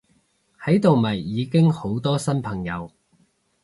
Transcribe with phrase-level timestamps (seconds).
[0.63, 2.91] 喺度咪已經好多新朋友！